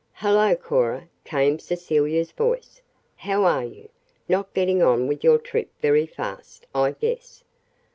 "Hello, 0.13 0.55
Cora," 0.55 1.09
came 1.25 1.59
Cecilia's 1.59 2.31
voice. 2.31 2.81
"How 3.17 3.43
are 3.43 3.63
you? 3.63 3.89
Not 4.27 4.51
getting 4.55 4.81
on 4.81 5.05
with 5.07 5.23
your 5.23 5.37
trip 5.37 5.69
very 5.79 6.07
fast, 6.07 6.65
I 6.73 6.93
guess." 6.93 7.43